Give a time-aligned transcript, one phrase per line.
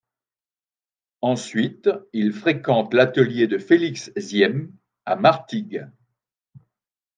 [1.21, 4.71] Ensuite, il fréquente l'atelier de Félix Ziem
[5.05, 5.91] à Martigues.